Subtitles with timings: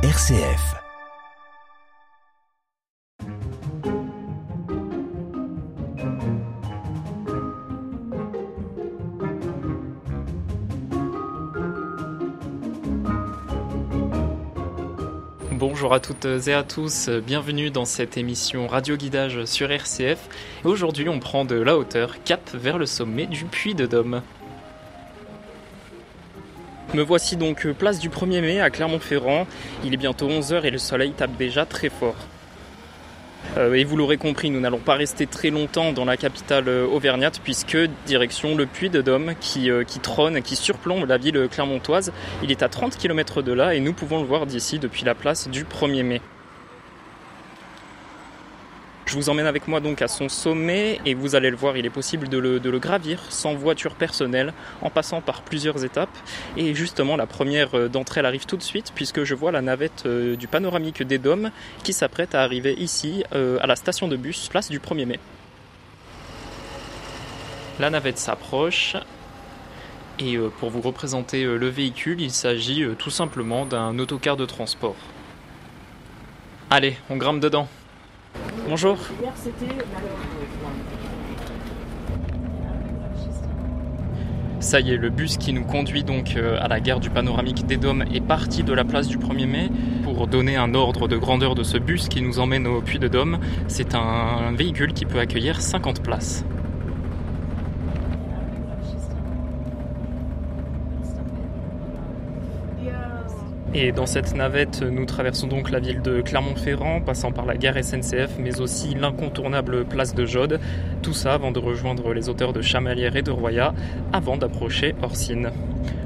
[0.00, 0.76] RCF.
[15.50, 20.28] Bonjour à toutes et à tous, bienvenue dans cette émission Radio Guidage sur RCF.
[20.62, 24.22] Aujourd'hui, on prend de la hauteur, cap vers le sommet du Puy de Dôme.
[26.94, 29.46] Me voici donc place du 1er mai à Clermont-Ferrand.
[29.84, 32.16] Il est bientôt 11h et le soleil tape déjà très fort.
[33.58, 36.86] Euh, et vous l'aurez compris, nous n'allons pas rester très longtemps dans la capitale euh,
[36.86, 41.48] auvergnate puisque direction le Puy de Dôme qui, euh, qui trône, qui surplombe la ville
[41.50, 42.10] clermontoise.
[42.42, 45.14] Il est à 30 km de là et nous pouvons le voir d'ici depuis la
[45.14, 46.22] place du 1er mai.
[49.08, 51.86] Je vous emmène avec moi donc à son sommet et vous allez le voir, il
[51.86, 56.14] est possible de le, gravir sans voiture personnelle en passant par plusieurs étapes.
[56.58, 60.06] Et justement, la première d'entre elles arrive tout de suite puisque je vois la navette
[60.06, 61.50] du panoramique des Dômes
[61.84, 65.18] qui s'apprête à arriver ici à la station de bus, place du 1er mai.
[67.80, 68.94] La navette s'approche.
[70.18, 74.96] Et pour vous représenter le véhicule, il s'agit tout simplement d'un autocar de transport.
[76.68, 77.68] Allez, on grimpe dedans.
[78.68, 78.98] Bonjour.
[84.60, 87.76] Ça y est, le bus qui nous conduit donc à la gare du panoramique des
[87.76, 89.70] Dômes est parti de la place du 1er mai.
[90.02, 93.08] Pour donner un ordre de grandeur de ce bus qui nous emmène au Puy de
[93.08, 96.44] Dôme, c'est un véhicule qui peut accueillir 50 places.
[103.74, 107.76] Et dans cette navette, nous traversons donc la ville de Clermont-Ferrand, passant par la gare
[107.82, 110.58] SNCF, mais aussi l'incontournable place de Jaude.
[111.02, 113.74] Tout ça avant de rejoindre les auteurs de Chamalières et de Roya,
[114.12, 115.50] avant d'approcher Orsine.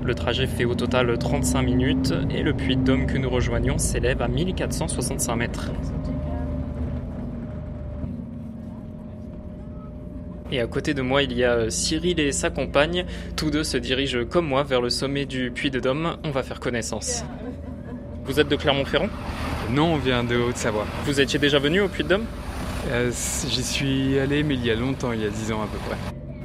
[0.02, 3.78] Le trajet fait au total 35 minutes et le puits de Dôme que nous rejoignons
[3.78, 5.70] s'élève à 1465 mètres.
[10.50, 13.06] Et à côté de moi, il y a Cyril et sa compagne.
[13.36, 16.17] Tous deux se dirigent comme moi vers le sommet du Puy de Dôme.
[16.24, 17.24] On va faire connaissance.
[18.24, 19.08] Vous êtes de Clermont-Ferrand
[19.70, 20.86] Non, on vient de Haute-Savoie.
[21.05, 22.24] Vous étiez déjà venu au Puy de Dôme
[22.90, 23.10] euh,
[23.48, 25.78] J'y suis allé, mais il y a longtemps, il y a 10 ans à peu
[25.88, 25.98] près.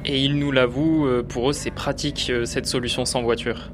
[0.04, 3.70] Et ils nous l'avouent, pour eux, c'est pratique cette solution sans voiture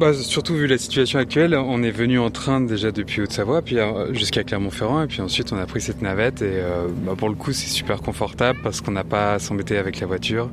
[0.00, 3.76] bah, surtout vu la situation actuelle, on est venu en train déjà depuis Haute-Savoie, puis
[4.12, 6.40] jusqu'à Clermont-Ferrand, et puis ensuite on a pris cette navette.
[6.40, 9.76] Et euh, bah, pour le coup, c'est super confortable parce qu'on n'a pas à s'embêter
[9.76, 10.48] avec la voiture,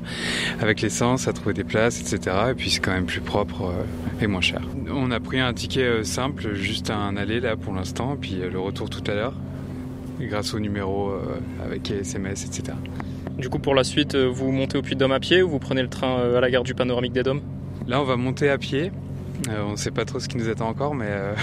[0.60, 2.36] avec l'essence, à trouver des places, etc.
[2.50, 4.60] Et puis c'est quand même plus propre euh, et moins cher.
[4.94, 8.60] On a pris un ticket euh, simple, juste un aller là pour l'instant, puis le
[8.60, 9.34] retour tout à l'heure,
[10.20, 11.10] grâce au numéro
[11.64, 12.76] avec SMS, etc.
[13.38, 15.58] Du coup, pour la suite, vous montez au Puy de Dôme à pied ou vous
[15.58, 17.40] prenez le train à la gare du Panoramique des Dômes?
[17.86, 18.92] Là, on va monter à pied.
[19.48, 21.34] Euh, on ne sait pas trop ce qui nous attend encore, mais euh...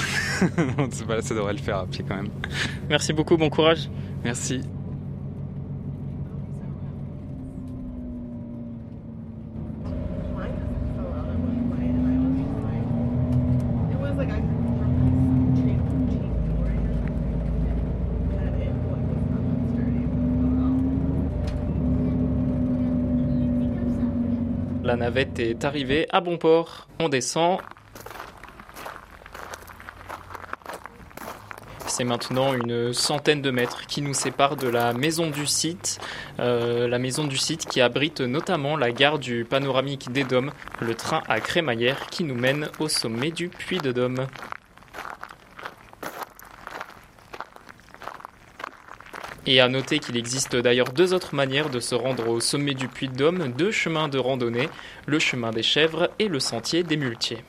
[1.07, 2.29] pas, ça devrait le faire à pied quand même.
[2.89, 3.89] Merci beaucoup, bon courage.
[4.23, 4.61] Merci.
[24.83, 26.87] La navette est arrivée à bon port.
[26.99, 27.59] On descend.
[31.97, 36.01] C'est maintenant une centaine de mètres qui nous séparent de la maison du site,
[36.41, 40.51] euh, la maison du site qui abrite notamment la gare du panoramique des Dômes,
[40.81, 44.27] le train à crémaillère qui nous mène au sommet du Puy de Dôme.
[49.45, 52.89] Et à noter qu'il existe d'ailleurs deux autres manières de se rendre au sommet du
[52.89, 54.67] Puy de Dôme, deux chemins de randonnée,
[55.05, 57.45] le chemin des chèvres et le sentier des muletiers.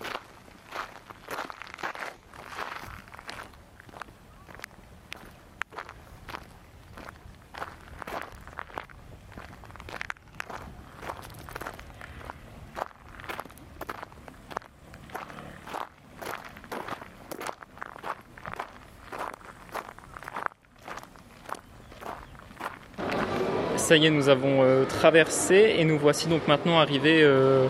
[23.96, 27.66] Ça y est, nous avons euh, traversé et nous voici donc maintenant arrivés euh,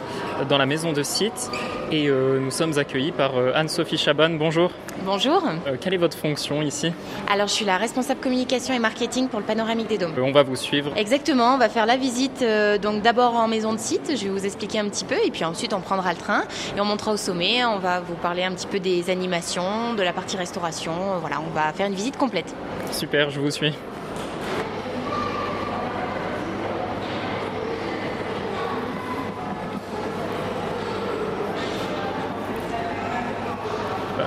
[0.49, 1.53] dans la maison de site
[1.93, 4.31] et euh, nous sommes accueillis par Anne-Sophie Chaban.
[4.31, 4.73] Bonjour.
[5.05, 5.41] Bonjour.
[5.81, 6.93] quelle est votre fonction ici?
[7.31, 10.15] Alors je suis la responsable communication et marketing pour le panoramique des Dômes.
[10.19, 10.91] on va vous suivre.
[10.97, 12.45] Exactement, on va faire la visite
[12.83, 15.45] donc d'abord en maison de site, je vais vous expliquer un petit peu et puis
[15.45, 16.43] ensuite on prendra le train
[16.77, 20.03] et on montera au sommet, on va vous parler un petit peu des animations, de
[20.03, 22.53] la partie restauration, voilà, on va faire une visite complète.
[22.91, 23.73] Super, je vous suis.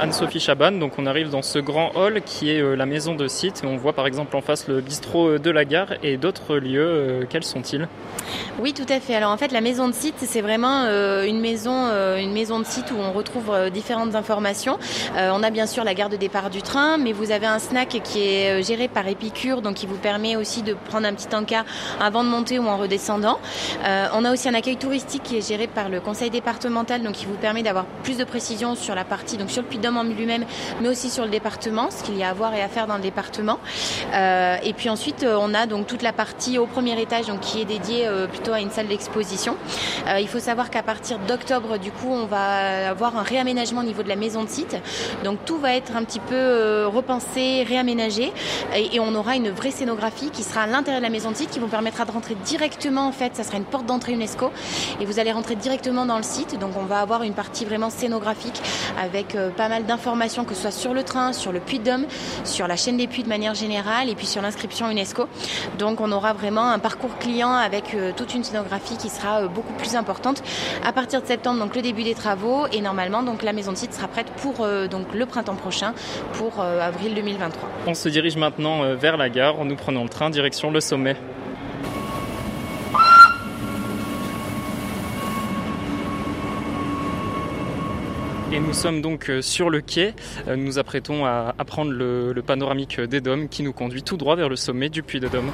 [0.09, 0.71] Anne-Sophie Chaban.
[0.71, 3.93] Donc on arrive dans ce grand hall qui est la maison de site on voit
[3.93, 7.27] par exemple en face le bistrot de la gare et d'autres lieux.
[7.29, 7.87] quels sont-ils?
[8.59, 9.15] Oui, tout à fait.
[9.15, 10.85] Alors en fait, la maison de site, c'est vraiment
[11.23, 11.89] une maison,
[12.59, 14.79] de site où on retrouve différentes informations.
[15.15, 18.01] on a bien sûr la gare de départ du train, mais vous avez un snack
[18.03, 21.65] qui est géré par Épicure, donc qui vous permet aussi de prendre un petit encas
[21.99, 23.39] avant de monter ou en redescendant.
[23.83, 27.25] on a aussi un accueil touristique qui est géré par le conseil départemental, donc qui
[27.25, 30.45] vous permet d'avoir plus de précision sur la partie, donc sur le Puy-de-Dôme lui-même,
[30.81, 32.95] mais aussi sur le département, ce qu'il y a à voir et à faire dans
[32.95, 33.59] le département.
[34.13, 37.41] Euh, et puis ensuite, euh, on a donc toute la partie au premier étage, donc
[37.41, 39.55] qui est dédiée euh, plutôt à une salle d'exposition.
[40.19, 44.03] il faut savoir qu'à partir d'octobre, du coup, on va avoir un réaménagement au niveau
[44.03, 44.77] de la maison de site.
[45.23, 48.31] Donc tout va être un petit peu repensé, réaménagé,
[48.75, 51.35] et, et, on aura une vraie scénographie qui sera à l'intérieur de la maison de
[51.35, 53.07] site, qui vous permettra de rentrer directement.
[53.07, 54.51] En fait, ça sera une porte d'entrée UNESCO,
[54.99, 56.59] et vous allez rentrer directement dans le site.
[56.59, 58.61] Donc on va avoir une partie vraiment scénographique
[58.99, 62.05] avec pas mal d'informations, que ce soit sur le train, sur le puits d'Homme,
[62.43, 65.27] sur la chaîne des puits de manière générale et puis sur l'inscription UNESCO.
[65.77, 69.47] Donc on aura vraiment un parcours client avec euh, toute une scénographie qui sera euh,
[69.47, 70.41] beaucoup plus importante
[70.85, 73.93] à partir de septembre, donc le début des travaux et normalement la maison de site
[73.93, 75.93] sera prête pour donc le printemps prochain,
[76.33, 77.69] pour avril 2023.
[77.87, 81.15] On se dirige maintenant vers la gare, nous prenons le train direction le sommet.
[88.51, 90.15] Et nous sommes donc euh, sur le quai.
[90.47, 94.35] Euh, nous nous apprêtons à, prendre le, panoramique des Dômes qui nous conduit tout droit
[94.35, 95.51] vers le sommet du Puy de Dôme.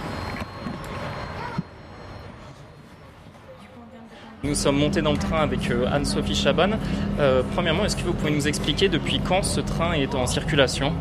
[4.43, 6.77] Nous sommes montés dans le train avec euh, Anne-Sophie Chaban.
[7.53, 10.93] premièrement, est-ce que vous pouvez nous expliquer depuis quand ce train est en circulation?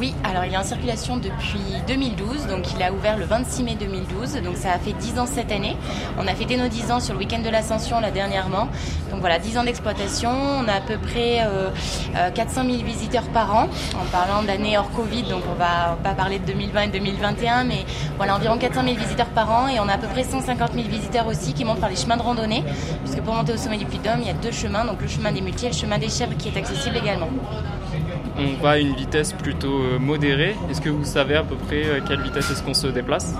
[0.00, 3.76] Oui, alors il est en circulation depuis 2012, donc il a ouvert le 26 mai
[3.78, 5.76] 2012, donc ça a fait 10 ans cette année.
[6.18, 8.68] On a fêté nos 10 ans sur le week-end de l'Ascension là dernièrement.
[9.10, 11.46] Donc voilà, 10 ans d'exploitation, on a à peu près
[12.34, 16.14] 400 000 visiteurs par an, en parlant de l'année hors Covid, donc on va pas
[16.14, 17.84] parler de 2020 et 2021, mais
[18.16, 20.88] voilà, environ 400 000 visiteurs par an, et on a à peu près 150 000
[20.88, 22.64] visiteurs aussi qui montent par les chemins de randonnée,
[23.04, 25.30] puisque pour monter au sommet du Puy-de-Dôme, il y a deux chemins, donc le chemin
[25.30, 27.28] des Multiers et le chemin des Chèvres qui est accessible également
[28.40, 30.56] on va à une vitesse plutôt euh, modérée.
[30.70, 33.34] Est-ce que vous savez à peu près à quelle vitesse est-ce qu'on se déplace?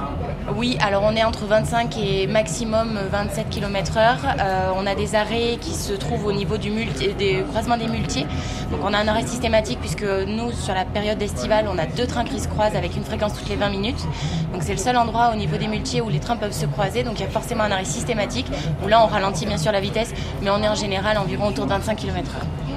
[0.57, 4.17] Oui, alors on est entre 25 et maximum 27 km/h.
[4.39, 8.27] Euh, on a des arrêts qui se trouvent au niveau du des croisements des multiers.
[8.71, 12.07] Donc on a un arrêt systématique puisque nous, sur la période estivale, on a deux
[12.07, 14.05] trains qui se croisent avec une fréquence toutes les 20 minutes.
[14.53, 17.03] Donc c'est le seul endroit au niveau des multiers où les trains peuvent se croiser.
[17.03, 18.47] Donc il y a forcément un arrêt systématique
[18.85, 20.13] où là on ralentit bien sûr la vitesse,
[20.43, 22.70] mais on est en général environ autour de 25 km/h.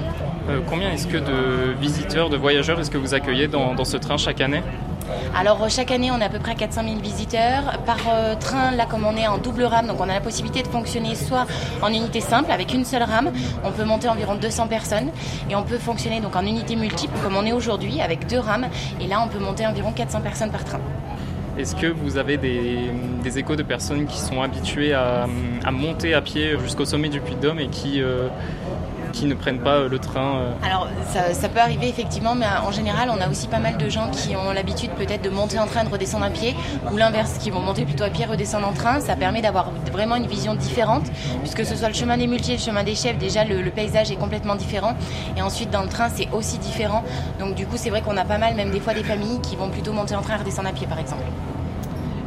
[0.48, 4.16] Euh, combien est-ce que de visiteurs, de voyageurs est-ce que vous accueillez dans, ce train
[4.16, 4.62] chaque année
[5.36, 7.78] alors euh, chaque année on a à peu près 400 000 visiteurs.
[7.84, 10.62] Par euh, train, là comme on est en double rame, donc on a la possibilité
[10.62, 11.46] de fonctionner soit
[11.82, 13.30] en unité simple avec une seule rame,
[13.64, 15.10] on peut monter environ 200 personnes
[15.50, 18.66] et on peut fonctionner donc en unité multiple comme on est aujourd'hui avec deux rames
[19.00, 20.80] et là on peut monter environ 400 personnes par train.
[21.58, 25.26] Est-ce que vous avez des, échos de personnes qui sont habituées à,
[25.70, 28.02] monter à pied jusqu'au sommet du Puy de Dôme et qui,
[29.14, 30.52] qui ne prennent pas euh, le train euh.
[30.62, 34.10] Alors ça, peut arriver effectivement, mais en général on a aussi pas mal de gens
[34.10, 36.54] qui ont l'habitude peut-être de monter en train, de redescendre à pied,
[36.92, 39.00] ou l'inverse, qui vont monter plutôt à pied, redescendre en train.
[39.00, 41.04] Ça permet d'avoir vraiment une vision différente,
[41.40, 44.10] puisque ce soit le chemin des muletiers, le chemin des chefs, déjà le, le paysage
[44.10, 44.94] est complètement différent,
[45.36, 47.04] et ensuite dans le train c'est aussi différent.
[47.38, 49.54] Donc du coup c'est vrai qu'on a pas mal, même des fois des familles qui
[49.54, 51.22] vont plutôt monter en train et redescendre à pied par exemple.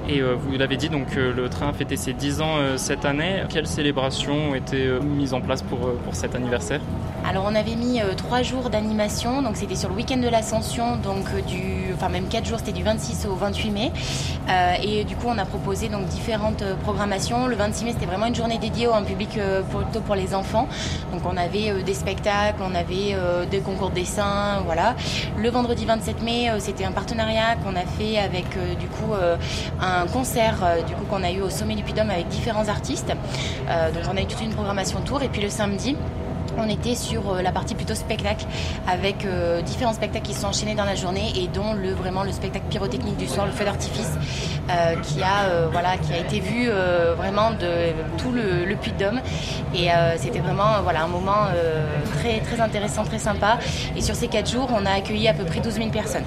[0.09, 2.77] Et euh, vous l'avez dit, donc euh, le train a fêté ses 10 ans euh,
[2.77, 3.43] cette année.
[3.49, 6.79] Quelles célébrations ont été mises en place pour, pour cet anniversaire?
[7.27, 11.25] Alors on avait mis trois jours d'animation, donc c'était sur le week-end de l'Ascension, donc
[11.45, 13.91] du, enfin même quatre jours, c'était du 26 au 28 mai.
[14.83, 17.47] et du coup on a proposé donc différentes programmations.
[17.47, 20.67] Le 26 mai c'était vraiment une journée dédiée à public plutôt pour les enfants.
[21.11, 23.15] Donc on avait des spectacles, on avait
[23.49, 24.95] des concours de dessin, voilà.
[25.37, 28.47] Le vendredi 27 mai c'était un partenariat qu'on a fait avec
[28.79, 29.13] du coup
[29.81, 33.11] un concert euh, du coup qu'on a eu au sommet du puy avec différents artistes.
[33.69, 35.95] Euh, donc on a eu toute une programmation tour et puis le samedi
[36.57, 38.45] on était sur euh, la partie plutôt spectacle
[38.87, 39.25] avec
[39.65, 43.17] différents spectacles qui sont enchaînés dans la journée et dont le vraiment le spectacle pyrotechnique
[43.17, 44.11] du soir, le feu d'artifice,
[45.03, 46.69] qui a voilà qui a été vu
[47.17, 49.21] vraiment de tout le, le de Dôme
[49.75, 51.47] et c'était vraiment voilà un moment
[52.19, 53.57] très très intéressant, très sympa.
[53.95, 56.23] Et sur ces quatre jours, on a accueilli à peu près 12 000 personnes.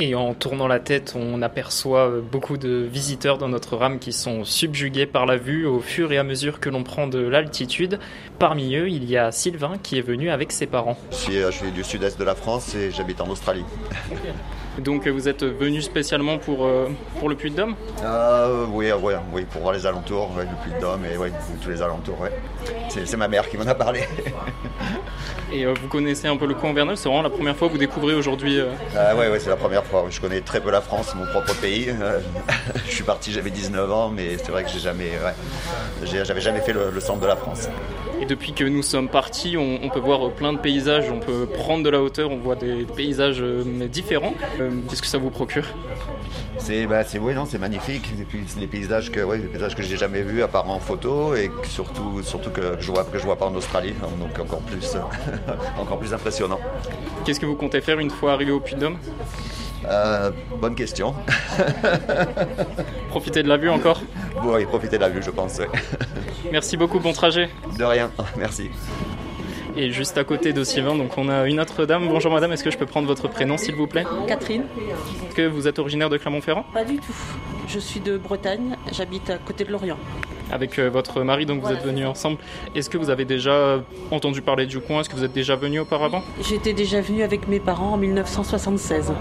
[0.00, 4.12] Et en tournant la tête, on aperçoit euh, beaucoup de visiteurs dans notre rame qui
[4.12, 8.00] sont subjugués par la vue au fur et à mesure que l'on prend de l'altitude.
[8.40, 10.98] Parmi eux, il y a Sylvain qui est venu avec ses parents.
[11.12, 13.64] Je suis, euh, du sud-est de la France et j'habite en Australie.
[14.78, 16.88] Donc vous êtes venu spécialement pour, euh,
[17.20, 17.76] pour le Puy-de-Dôme?
[18.72, 18.86] Oui,
[19.32, 21.30] oui, pour voir les alentours, le Puy-de-Dôme et
[21.62, 22.26] tous les alentours.
[22.88, 24.00] C'est ma mère qui m'en a parlé.
[25.52, 27.72] Et euh, vous connaissez un peu le coin Vernal, c'est vraiment la première fois que
[27.72, 30.06] vous découvrez aujourd'hui euh, Ah ouais, ouais, c'est la première fois.
[30.10, 31.88] Je connais très peu la France, mon propre pays.
[31.88, 32.20] Euh,
[32.86, 36.60] je suis parti, j'avais 19 ans, mais c'est vrai que j'ai jamais, ouais, j'avais jamais
[36.60, 37.68] fait le, le centre de la France.
[38.20, 41.46] Et depuis que nous sommes partis, on, on peut voir plein de paysages, on peut
[41.46, 44.34] prendre de la hauteur, on voit des paysages différents.
[44.88, 45.64] Qu'est-ce que ça vous procure?
[46.58, 48.12] C'est, bah, c'est, oui, non, c'est magnifique.
[48.18, 50.78] Et puis des paysages que, ouais, des paysages que j'ai jamais vus à part en
[50.80, 54.38] photo et que surtout, surtout que je vois, que je vois pas en Australie, donc
[54.38, 54.96] encore plus,
[55.78, 56.60] encore plus impressionnant.
[57.24, 58.96] Qu'est-ce que vous comptez faire une fois arrivé au Puy-de-Dôme?
[59.86, 60.30] Euh,
[60.60, 61.14] bonne question.
[63.10, 64.00] Profiter de la vue encore?
[64.58, 65.58] Et profiter de la vue, je pense.
[65.58, 65.68] ouais.
[66.52, 67.48] Merci beaucoup, bon trajet.
[67.78, 68.70] De rien, merci.
[69.76, 72.06] Et juste à côté de Sylvain, donc on a une autre dame.
[72.08, 74.04] Bonjour madame, est-ce que je peux prendre votre prénom s'il vous plaît?
[74.28, 74.62] Catherine
[75.28, 76.64] Est-ce que vous êtes originaire de Clermont-Ferrand?
[76.72, 77.14] Pas du tout.
[77.66, 79.98] Je suis de Bretagne, j'habite à côté de Lorient.
[80.52, 82.36] Avec euh, votre mari, donc vous êtes venus ensemble.
[82.76, 83.80] Est-ce que vous avez déjà
[84.12, 85.00] entendu parler du coin?
[85.00, 86.22] Est-ce que vous êtes déjà venu auparavant?
[86.40, 89.12] J'étais déjà venue avec mes parents en 1976.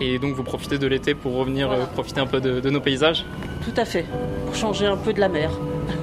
[0.00, 1.82] Et donc vous profitez de l'été pour revenir Voilà.
[1.82, 3.24] euh, profiter un peu de, de nos paysages?
[3.64, 4.04] Tout à fait.
[4.46, 5.50] Pour changer un peu de la mer.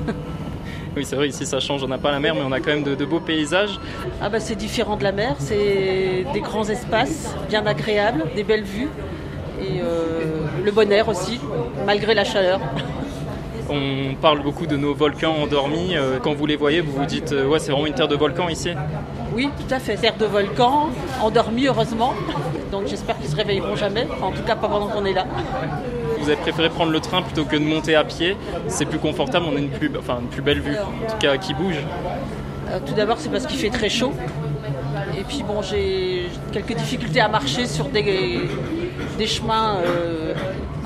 [0.95, 2.71] Oui, c'est vrai, ici ça change, on n'a pas la mer, mais on a quand
[2.71, 3.79] même de, de beaux paysages.
[4.21, 8.63] Ah bah c'est différent de la mer, c'est des grands espaces, bien agréables, des belles
[8.63, 8.87] vues.
[9.61, 11.39] Et euh, le bon air aussi,
[11.85, 12.59] malgré la chaleur.
[13.69, 15.95] On parle beaucoup de nos volcans endormis.
[15.97, 18.15] euh, Quand vous les voyez, vous vous dites, euh, ouais, c'est vraiment une terre de
[18.15, 18.69] volcans ici.
[19.33, 19.95] Oui, tout à fait.
[19.95, 20.89] Terre de volcan,
[21.21, 22.13] endormi heureusement.
[22.71, 24.07] Donc j'espère qu'ils se réveilleront jamais.
[24.11, 25.25] Enfin, en tout cas pas pendant qu'on est là.
[26.25, 28.35] Vous avez préféré prendre le train plutôt que de monter à pied.
[28.67, 31.37] C'est plus confortable, on a une plus, enfin, une plus belle vue, en tout cas
[31.37, 31.77] qui bouge.
[32.67, 34.11] Euh, tout d'abord, c'est parce qu'il fait très chaud.
[35.15, 38.41] Et puis bon, j'ai quelques difficultés à marcher sur des,
[39.19, 40.33] des chemins euh,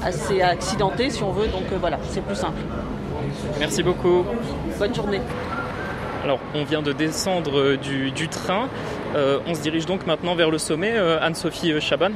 [0.04, 1.48] assez accidentés, si on veut.
[1.48, 2.60] Donc euh, voilà, c'est plus simple.
[3.62, 4.26] Merci beaucoup.
[4.78, 5.22] Bonne journée.
[6.26, 8.68] Alors, on vient de descendre du, du train.
[9.16, 10.98] On se dirige donc maintenant vers le sommet.
[10.98, 12.12] Anne-Sophie Chaban.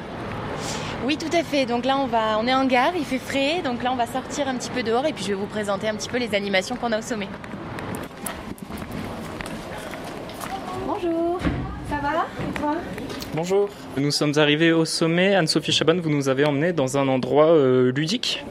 [1.06, 1.66] Oui, tout à fait.
[1.66, 3.62] Donc là, on, va, on est en gare, il fait frais.
[3.62, 5.90] Donc là, on va sortir un petit peu dehors et puis je vais vous présenter
[5.90, 7.28] un petit peu les animations qu'on a au sommet.
[10.88, 11.40] Bonjour,
[11.90, 12.26] ça va?
[12.40, 12.76] Et toi?
[13.36, 13.68] Bonjour.
[13.98, 15.34] Nous sommes arrivés au sommet.
[15.34, 18.44] Anne-Sophie Chaban, vous nous avez emmenés dans un endroit euh, ludique.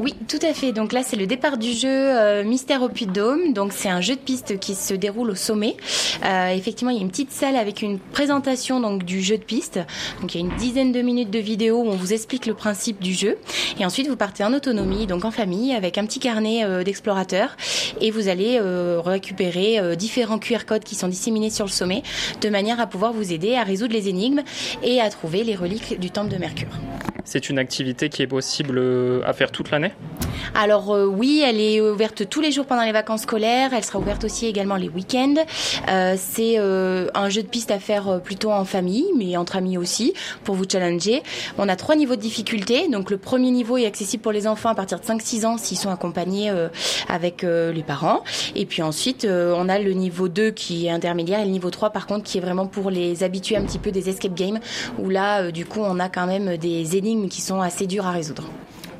[0.00, 0.70] Oui, tout à fait.
[0.70, 3.52] Donc là, c'est le départ du jeu euh, Mystère au Puy-de-Dôme.
[3.52, 5.76] Donc c'est un jeu de piste qui se déroule au sommet.
[6.24, 9.42] Euh, effectivement, il y a une petite salle avec une présentation donc du jeu de
[9.42, 9.80] piste.
[10.20, 12.54] Donc il y a une dizaine de minutes de vidéo où on vous explique le
[12.54, 13.38] principe du jeu.
[13.80, 17.56] Et ensuite, vous partez en autonomie, donc en famille, avec un petit carnet euh, d'explorateurs.
[18.00, 22.02] Et vous allez euh, récupérer euh, différents QR codes qui sont disséminés sur le sommet,
[22.40, 24.27] de manière à pouvoir vous aider à résoudre les énigmes
[24.82, 26.68] et à trouver les reliques du temple de Mercure.
[27.30, 29.92] C'est une activité qui est possible euh, à faire toute l'année?
[30.54, 33.74] Alors euh, oui, elle est ouverte tous les jours pendant les vacances scolaires.
[33.74, 35.34] Elle sera ouverte aussi également les week-ends.
[35.90, 40.14] Euh, c'est un jeu de piste à faire plutôt en famille, mais entre amis aussi,
[40.42, 41.22] pour vous challenger.
[41.58, 42.88] On a trois niveaux de difficulté.
[42.88, 45.76] Donc le premier niveau est accessible pour les enfants à partir de 5-6 ans s'ils
[45.76, 46.50] sont accompagnés
[47.10, 48.24] avec les parents.
[48.54, 51.90] Et puis ensuite, on a le niveau 2 qui est intermédiaire et le niveau 3
[51.90, 54.60] par contre qui est vraiment pour les habitués un petit peu des escape games,
[54.98, 58.12] où là, du coup, on a quand même des énigmes qui sont assez dures à
[58.12, 58.44] résoudre.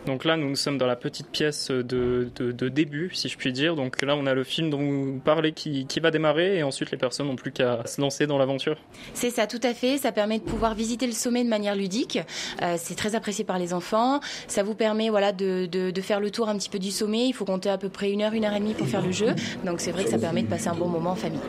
[0.06, 3.52] Donc là, nous sommes dans la petite pièce de, de- de début, si je puis
[3.52, 3.76] dire.
[3.76, 6.90] Donc là, on a le film dont vous parlez qui, qui va démarrer et ensuite
[6.90, 8.78] les personnes n'ont plus qu'à se lancer dans l'aventure.
[9.12, 9.98] C'est ça, tout à fait.
[9.98, 12.20] Ça permet de pouvoir visiter le sommet de manière ludique.
[12.62, 14.20] Euh, c'est très apprécié par les enfants.
[14.46, 17.26] Ça vous permet voilà, de, de, de faire le tour un petit peu du sommet.
[17.26, 19.12] Il faut compter à peu près une heure, une heure et demie pour faire le
[19.12, 19.34] jeu.
[19.66, 21.40] Donc c'est vrai que ça permet de passer un bon moment en famille.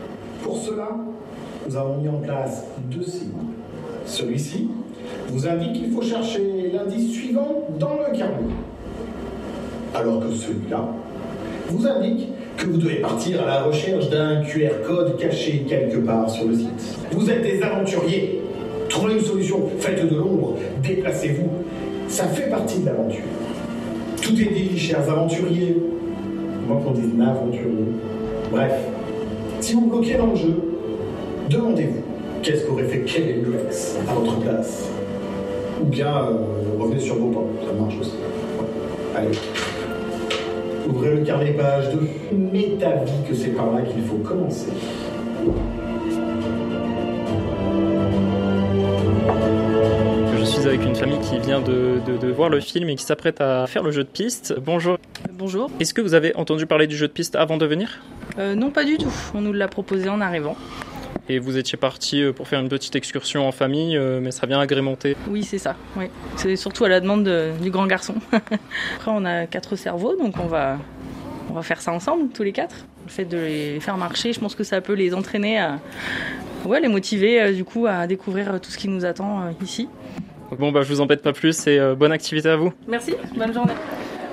[0.43, 0.89] Pour cela,
[1.65, 3.31] nous avons mis en place deux signes.
[4.05, 4.69] Celui-ci
[5.29, 8.53] vous indique qu'il faut chercher l'indice suivant dans le carnet.
[9.95, 10.85] Alors que celui-là
[11.69, 16.29] vous indique que vous devez partir à la recherche d'un QR code caché quelque part
[16.29, 16.97] sur le site.
[17.11, 18.41] Vous êtes des aventuriers.
[18.89, 21.49] Trouvez une solution, faites de l'ombre, déplacez-vous.
[22.07, 23.23] Ça fait partie de l'aventure.
[24.21, 25.77] Tout est dit, chers aventuriers.
[26.67, 27.85] Moi qu'on dise aventurier.
[28.51, 28.73] Bref,
[29.61, 30.55] si vous bloquez dans le jeu,
[31.49, 32.01] demandez-vous
[32.41, 34.89] qu'est-ce qu'aurait fait Kevin Grex à votre place?
[35.81, 36.37] Ou bien euh,
[36.79, 38.15] revenez sur vos pas, ça marche aussi.
[39.15, 39.37] Allez.
[40.87, 41.99] Ouvrez le carnet page 2.
[42.35, 44.71] Mets ta vie que c'est par là qu'il faut commencer.
[50.37, 53.03] Je suis avec une famille qui vient de, de- de voir le film et qui
[53.03, 54.55] s'apprête à faire le jeu de piste.
[54.63, 54.97] Bonjour.
[55.33, 55.69] Bonjour.
[55.79, 57.99] Est-ce que vous avez entendu parler du jeu de piste avant de venir?
[58.37, 59.11] Euh, non, pas du tout.
[59.35, 60.55] On nous l'a proposé en arrivant.
[61.31, 64.47] Et vous étiez parti euh, pour faire une petite excursion en famille, euh, mais ça
[64.47, 65.15] vient agrémenter.
[65.29, 65.75] Oui, c'est ça.
[65.95, 66.05] Oui.
[66.35, 68.15] C'est surtout à la demande de- du grand garçon.
[68.31, 70.77] Après, on a quatre cerveaux, donc on va,
[71.49, 72.75] on va faire ça ensemble, tous les quatre.
[73.05, 75.79] Le fait de les faire marcher, je pense que ça peut les entraîner à,
[76.65, 79.87] Ouais, les motiver du coup à découvrir tout ce qui nous attend ici.
[80.57, 82.73] Bon, bah, je vous embête pas plus et bonne activité à vous.
[82.85, 83.71] Merci, bonne journée.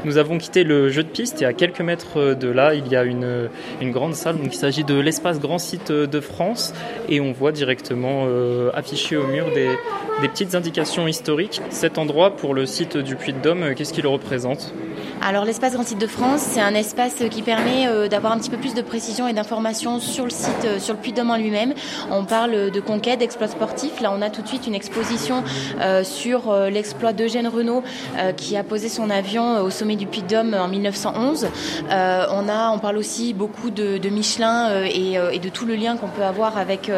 [0.06, 2.94] Nous avons quitté le jeu de piste et à quelques mètres de là, il y
[2.94, 3.48] a une,
[3.90, 4.36] grande salle.
[4.36, 6.72] Donc, il s'agit de l'espace Grand Site de France
[7.08, 9.68] et on voit directement euh, affiché au mur des,
[10.22, 11.60] des, petites indications historiques.
[11.70, 14.72] Cet endroit, pour le site du Puy-de-Dôme, qu'est-ce qu'il représente?
[15.26, 18.48] Alors l'espace Grand Site de France, c'est un espace qui permet euh, d'avoir un petit
[18.48, 21.74] peu plus de précision et d'informations sur le site, euh, sur le Puy-de-Dôme en lui-même.
[22.12, 24.00] On parle de conquête, d'exploit sportif.
[24.00, 25.42] Là, on a tout de suite une exposition
[25.80, 27.82] euh, sur l'exploit d'Eugène Renault
[28.36, 31.48] qui a posé son avion au sommet du Puy-de-Dôme en 1911.
[31.90, 31.92] on
[32.48, 36.08] a, on parle aussi beaucoup de, de Michelin et, et, de tout le lien qu'on
[36.08, 36.90] peut avoir avec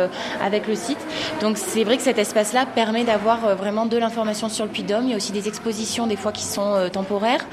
[0.43, 0.99] avec le site.
[1.41, 5.05] Donc c'est vrai que cet espace-là permet d'avoir vraiment de l'information sur le Puy-de-Dôme.
[5.05, 7.47] Il y a aussi des expositions des fois qui sont temporaires.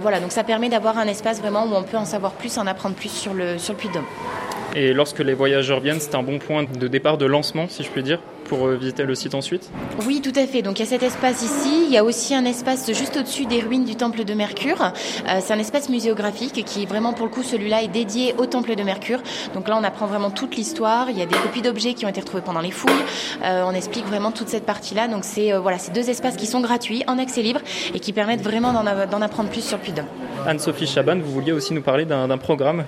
[0.00, 2.66] Voilà, donc ça permet d'avoir un espace vraiment où on peut en savoir plus, en
[2.66, 4.06] apprendre plus sur le, sur le Puy-de-Dôme.
[4.74, 7.90] Et lorsque les voyageurs viennent, c'est un bon point de départ, de lancement, si je
[7.90, 8.20] puis dire?
[8.50, 9.70] Pour euh, visiter le site ensuite
[10.06, 10.60] Oui, tout à fait.
[10.60, 11.84] Donc il y a cet espace ici.
[11.86, 14.82] Il y a aussi un espace juste au-dessus des ruines du temple de Mercure.
[14.82, 18.74] Euh, c'est un espace muséographique qui, vraiment, pour le coup, celui-là est dédié au temple
[18.74, 19.20] de Mercure.
[19.54, 21.10] Donc là, on apprend vraiment toute l'histoire.
[21.10, 22.92] Il y a des copies d'objets qui ont été retrouvés pendant les fouilles.
[23.44, 25.06] Euh, on explique vraiment toute cette partie-là.
[25.06, 27.60] Donc c'est voilà, ces deux espaces qui sont gratuits, en accès libre
[27.94, 30.06] et qui permettent vraiment d'en apprendre plus sur le Puy-de-Dôme.
[30.44, 32.84] Anne-Sophie Chaban, vous vouliez aussi nous parler d'un programme?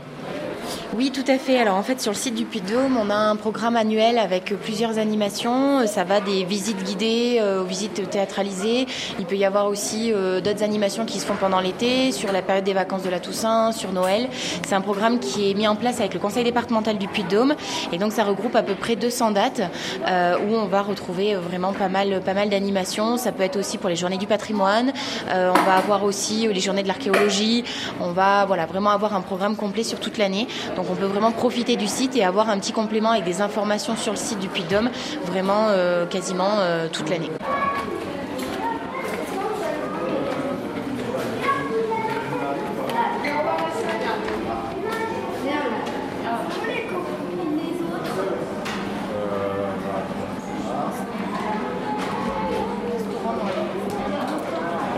[0.95, 1.59] Oui, tout à fait.
[1.59, 4.99] Alors en fait, sur le site du Puy-de-Dôme, on a un programme annuel avec plusieurs
[4.99, 5.87] animations.
[5.87, 8.87] Ça va des visites guidées euh, aux visites théâtralisées.
[9.19, 12.43] Il peut y avoir aussi euh, d'autres animations qui se font pendant l'été, sur la
[12.43, 14.29] période des vacances de la Toussaint, sur Noël.
[14.67, 17.55] C'est un programme qui est mis en place avec le conseil départemental du Puy-de-Dôme.
[17.91, 19.63] Et donc ça regroupe à peu près 200 dates
[20.07, 23.17] euh, où on va retrouver vraiment pas mal, pas mal d'animations.
[23.17, 24.93] Ça peut être aussi pour les journées du patrimoine.
[25.31, 27.65] on va avoir aussi les journées de l'archéologie.
[27.99, 30.47] On va voilà, vraiment avoir un programme complet sur toute l'année.
[30.91, 34.13] On peut vraiment profiter du site et avoir un petit complément avec des informations sur
[34.13, 34.91] le site du Puy-de-Dôme
[35.27, 37.31] vraiment euh, quasiment euh, toute l'année.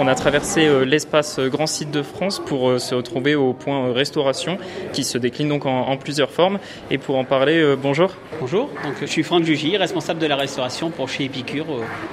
[0.05, 3.55] On a traversé euh, l'espace euh, Grand Site de France pour euh, se retrouver au
[3.55, 4.59] point restauration
[4.93, 6.59] qui se décline donc en, plusieurs formes.
[6.91, 8.11] Et pour en parler, bonjour.
[8.39, 11.65] Bonjour, donc, je suis Franck Jugy, responsable de la restauration pour chez Épicure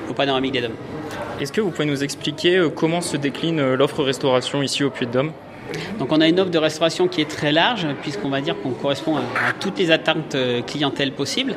[0.10, 0.76] au, Panoramique des Dômes.
[1.42, 5.34] Est-ce que vous pouvez nous expliquer comment se décline l'offre restauration ici au Puy-de-Dôme?
[6.00, 8.72] Donc on a une offre de restauration qui est très large puisqu'on va dire qu'on
[8.72, 9.22] correspond à,
[9.60, 11.56] toutes les attentes euh, clientèle possibles.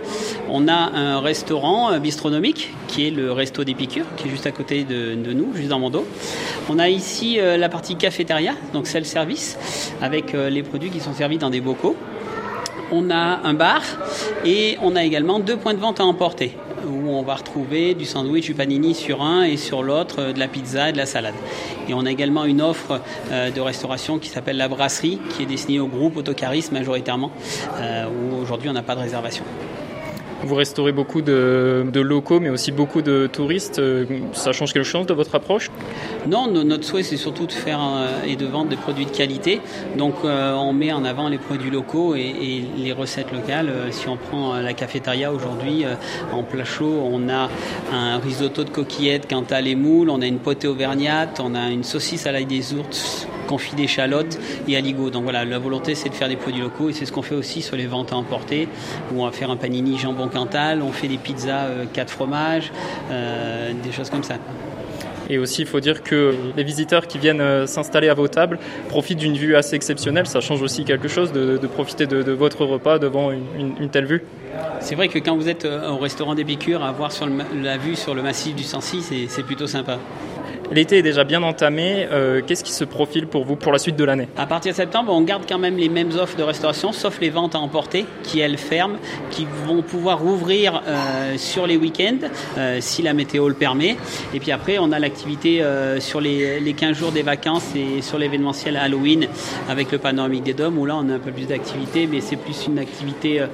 [0.50, 4.50] On a un restaurant euh, bistronomique qui est le resto d'Épicure qui est juste à
[4.50, 6.07] côté de, nous, juste dans mon dos.
[6.68, 9.59] On a ici euh, la partie cafétéria, donc self-service,
[10.03, 11.96] avec les produits qui sont servis dans des bocaux.
[12.92, 13.83] On a un bar
[14.44, 18.05] et on a également deux points de vente à emporter où on va retrouver du
[18.05, 21.07] sandwich, du panini sur un et sur l'autre euh, de la pizza et de la
[21.07, 21.35] salade.
[21.88, 25.47] Et on a également une offre euh, de restauration qui s'appelle la brasserie, qui est
[25.47, 27.31] destinée au groupe Autocaris majoritairement,
[27.81, 29.44] euh, où aujourd'hui on n'a pas de réservation.
[30.44, 33.80] Vous restaurez beaucoup de, locaux, mais aussi beaucoup de touristes.
[34.33, 35.70] Ça change quelque chose de votre approche?
[36.26, 39.61] Non, notre souhait, c'est surtout de faire euh, et de vendre des produits de qualité.
[39.96, 43.68] Donc, euh, on met en avant les produits locaux et, les recettes locales.
[43.68, 45.85] Euh, si on prend la cafétéria aujourd'hui,
[46.33, 47.48] en plat chaud, on a
[47.92, 51.70] un risotto de coquillettes quant à les moules, on a une potée auvergnate, on a
[51.70, 55.11] une saucisse à l'ail des ours confit d'échalotes et aligots.
[55.11, 57.35] Donc voilà, la volonté c'est de faire des produits locaux et c'est ce qu'on fait
[57.35, 58.68] aussi sur les ventes à emporter
[59.12, 62.72] où on va faire un panini jambon cantal, on fait des pizzas 4 euh, fromages,
[63.11, 64.37] euh, des choses comme ça.
[65.30, 68.59] Et aussi, il faut dire que les visiteurs qui viennent euh, s'installer à vos tables
[68.90, 70.26] profitent d'une vue assez exceptionnelle.
[70.26, 74.22] Ça change aussi quelque chose de, profiter de, votre repas devant une, telle vue.
[74.80, 77.96] C'est vrai que quand vous êtes au restaurant des Piqûres, à voir sur la vue
[77.96, 79.98] sur le massif du Sancy, c'est plutôt sympa.
[80.72, 82.07] L'été est déjà bien entamé.
[82.11, 84.29] Euh, qu'est-ce qui se profile pour vous pour la suite de l'année?
[84.37, 87.31] À partir de septembre, on garde quand même les mêmes offres de restauration, sauf les
[87.31, 88.96] ventes à emporter, qui elles ferment,
[89.31, 93.96] qui vont pouvoir rouvrir euh, sur les week-ends, euh, si la météo le permet.
[94.33, 95.62] Et puis après, on a l'activité
[95.98, 99.27] sur les, les, 15 jours des vacances et sur l'événementiel Halloween
[99.68, 102.37] avec le panoramique des Dômes, où là, on a un peu plus d'activité, mais c'est
[102.37, 103.44] plus une activité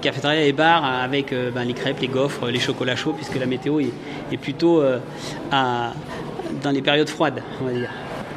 [0.00, 3.80] cafétéria et bar avec ben, les crêpes, les gaufres, les chocolats chauds, puisque la météo
[3.80, 4.82] est plutôt
[5.52, 5.92] à
[6.62, 7.90] dans les périodes froides, on va dire.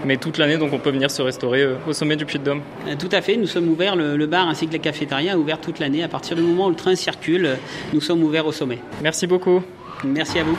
[0.05, 2.95] Mais toute l'année, donc on peut venir se restaurer euh, au sommet du Puy-de-Dôme euh,
[2.97, 5.79] Tout à fait, nous sommes ouverts, le, bar ainsi que la cafétéria est ouvert toute
[5.79, 6.03] l'année.
[6.03, 7.57] À partir du moment où le train circule,
[7.93, 8.79] nous sommes ouverts au sommet.
[9.01, 9.61] Merci beaucoup.
[10.05, 10.57] Merci à vous.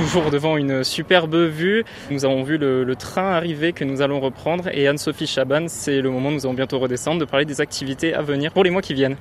[0.00, 1.84] Toujours devant une superbe vue.
[2.10, 6.10] Nous avons vu le, train arriver que nous allons reprendre et Anne-Sophie Chaban, c'est le
[6.10, 8.94] moment nous allons bientôt redescendre de parler des activités à venir pour les mois qui
[8.94, 9.16] viennent.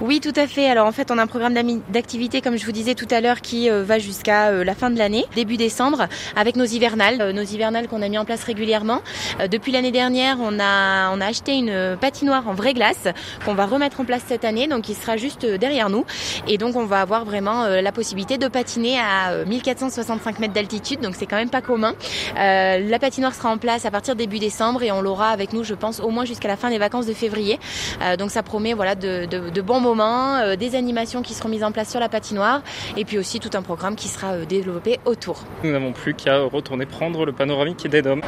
[0.00, 0.68] Oui, tout à fait.
[0.68, 1.54] Alors en fait, on a un programme
[1.88, 4.90] d'activité, comme je vous disais tout à l'heure, qui euh, va jusqu'à euh, la fin
[4.90, 8.42] de l'année, début décembre, avec nos hivernales, euh, nos hivernales qu'on a mis en place
[8.42, 9.02] régulièrement.
[9.50, 13.08] Depuis l'année dernière, on a, acheté une patinoire en vraie glace
[13.44, 16.04] qu'on va remettre en place cette année, donc qui sera juste derrière nous.
[16.48, 19.44] Et donc on va avoir vraiment la possibilité de patiner à
[20.16, 21.94] 1465 mètres d'altitude, donc c'est quand même pas commun.
[22.36, 25.74] la patinoire sera en place à partir début décembre et on l'aura avec nous, je
[25.74, 27.58] pense, au moins jusqu'à la fin des vacances de février.
[28.18, 31.64] donc ça promet voilà de, de, de bons moments, euh, des animations qui seront mises
[31.64, 32.62] en place sur la patinoire
[32.96, 35.44] et puis aussi tout un programme qui sera euh, développé autour.
[35.64, 38.22] Nous n'avons plus qu'à retourner prendre le panoramique des Dômes.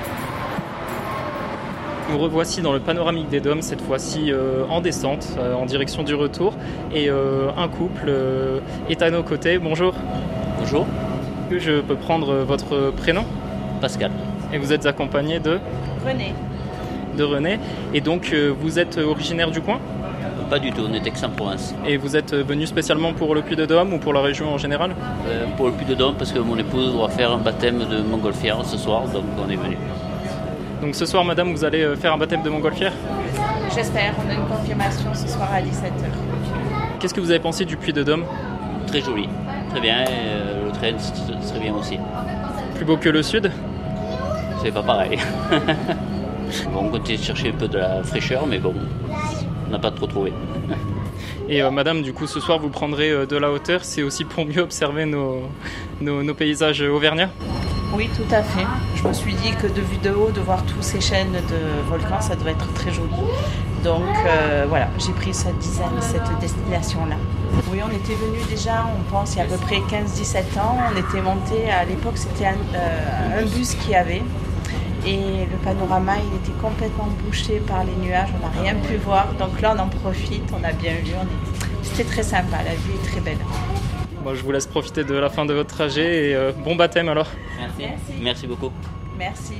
[2.10, 6.14] Nous revoici dans le panoramique des Dômes, cette fois-ci euh, en descente, en direction du
[6.14, 6.54] retour.
[6.94, 8.10] Et un couple
[8.88, 9.58] est à nos côtés.
[9.58, 9.94] Bonjour.
[10.58, 10.86] Bonjour.
[11.50, 13.24] Je peux prendre votre prénom?
[13.80, 14.10] Pascal.
[14.52, 15.58] Et vous êtes accompagné de?
[16.06, 16.34] René.
[17.16, 17.58] De René.
[17.94, 19.78] Et donc vous êtes originaire du coin?
[20.50, 21.74] Pas du tout, on est Aix-en-Provence.
[21.86, 24.92] Et vous êtes venu spécialement pour le Puy-de-Dôme ou pour la région en général?
[25.28, 28.78] Euh, Pour le Puy-de-Dôme parce que mon épouse doit faire un baptême de montgolfière ce
[28.78, 29.76] soir, donc on est venu.
[30.80, 32.92] Donc ce soir, madame, vous allez euh, faire un baptême de montgolfière?
[33.74, 36.98] J'espère, on a une confirmation ce soir à 17h.
[36.98, 38.24] Qu'est-ce que vous avez pensé du Puy-de-Dôme
[38.86, 39.28] Très joli,
[39.68, 40.92] très bien, euh, le train
[41.48, 41.98] très bien aussi.
[42.74, 43.50] Plus beau que le sud?
[44.62, 45.18] C'est pas pareil.
[46.72, 48.74] bon, on continue de chercher un peu de la fraîcheur, mais bon,
[49.66, 50.32] on n'a pas trop trouvé.
[51.48, 53.84] Et euh, madame, du coup, ce soir, vous prendrez euh, de la hauteur.
[53.84, 55.42] C'est aussi pour mieux observer nos,
[56.00, 57.30] nos, paysages auvergnats?
[57.94, 58.66] Oui, tout à fait.
[58.96, 61.88] Je me suis dit que de vue de haut, de voir tous ces chaînes de
[61.88, 63.08] volcans, ça doit être très joli.
[63.84, 67.16] Donc euh, voilà, j'ai pris cette cette destination-là.
[67.70, 70.76] Oui, on était venu déjà, on pense, il y a à peu près 15-17 ans.
[70.92, 74.22] On était monté, à l'époque, c'était un, un bus qui avait
[75.06, 79.28] et le panorama il était complètement bouché par les nuages, on n'a rien pu voir.
[79.38, 81.12] Donc là on en profite, on a bien vu,
[81.82, 83.38] c'était très sympa, la vue est très belle.
[84.24, 87.08] Bon, je vous laisse profiter de la fin de votre trajet et euh, bon baptême
[87.08, 87.28] alors.
[87.78, 87.92] Merci.
[88.20, 88.72] Merci beaucoup.
[89.16, 89.54] Merci.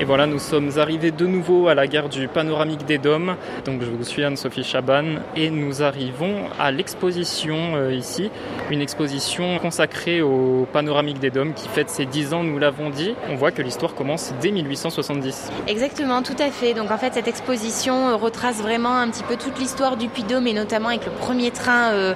[0.00, 3.34] Et voilà, nous sommes arrivés de nouveau à la gare du Panoramique des Dômes.
[3.64, 8.30] Donc je vous suis Anne-Sophie Chaban et nous arrivons à l'exposition euh, ici,
[8.70, 13.16] une exposition consacrée au Panoramique des Dômes qui fête ses 10 ans, nous l'avons dit.
[13.28, 15.50] On voit que l'histoire commence dès 1870.
[15.66, 16.74] Exactement, tout à fait.
[16.74, 20.46] Donc en fait, cette exposition euh, retrace vraiment un petit peu toute l'histoire du Puy-Dôme
[20.46, 22.14] et notamment avec le premier train euh,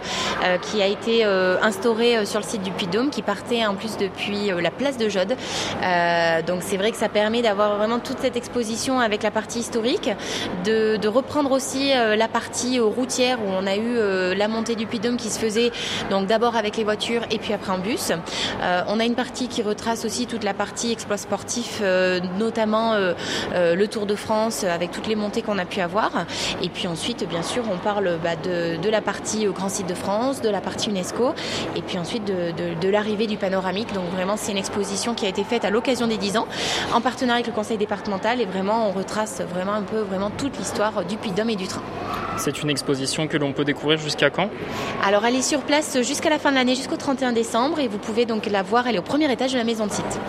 [0.70, 4.70] qui a été instauré sur le site du Puy-Dôme qui partait en plus depuis la
[4.70, 5.34] place de Jode.
[6.46, 10.10] donc c'est vrai que ça permet d'avoir vraiment toute cette exposition avec la partie historique,
[10.64, 14.76] de, reprendre aussi euh, la partie euh, routière où on a eu euh, la montée
[14.76, 15.70] du Puy-Dôme qui se faisait
[16.08, 18.12] donc d'abord avec les voitures et puis après en bus.
[18.88, 21.82] on a une partie qui retrace aussi toute la partie exploit sportif,
[22.38, 22.94] notamment
[23.54, 26.10] le Tour de France avec toutes les montées qu'on a pu avoir.
[26.62, 30.40] Et puis ensuite, bien sûr, on parle bah, de, la partie Grand Site de France,
[30.40, 31.34] de la partie UNESCO,
[31.76, 33.92] et puis ensuite de, de l'arrivée du panoramique.
[33.92, 36.46] Donc vraiment, c'est une exposition qui a été faite à l'occasion des 10 ans,
[36.94, 40.58] en partenariat avec le conseil départemental et vraiment on retrace vraiment un peu vraiment toute
[40.58, 41.82] l'histoire du Puy-de-Dôme et du train.
[42.38, 44.50] C'est une exposition que l'on peut découvrir jusqu'à quand?
[45.06, 47.98] Alors elle est sur place jusqu'à la fin de l'année, jusqu'au 31 décembre et vous
[47.98, 50.20] pouvez donc la voir, elle est au premier étage de la maison de site.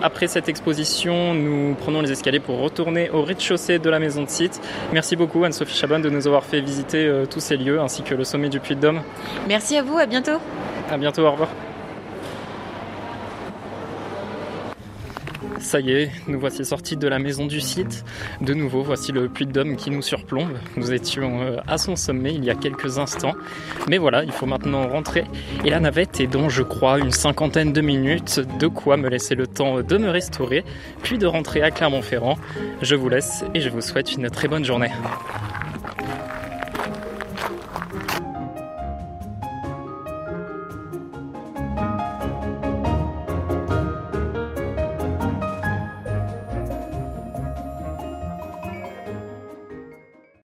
[0.00, 4.30] Après cette exposition, nous prenons les escaliers pour retourner au rez-de-chaussée de la maison de
[4.30, 4.60] site.
[4.92, 8.14] Merci beaucoup Anne-Sophie Chaban de nous avoir fait visiter euh, tous ces lieux ainsi que
[8.14, 9.02] le sommet du Puy-de-Dôme.
[9.48, 10.38] Merci à vous, à bientôt.
[10.88, 11.48] À bientôt, au revoir.
[15.62, 18.04] Ça y est, nous voici sortis de la maison du site.
[18.40, 20.50] De nouveau, voici le puits de Dôme qui nous surplombe.
[20.76, 23.34] Nous étions euh, à son sommet il y a quelques instants.
[23.88, 25.24] Mais voilà, il faut maintenant rentrer.
[25.64, 28.40] Et la navette est dans, je crois, une cinquantaine de minutes.
[28.58, 30.64] De quoi me laisser le temps de me restaurer,
[31.02, 32.36] puis de rentrer à Clermont-Ferrand.
[32.82, 34.90] Je vous laisse et je vous souhaite une très bonne journée.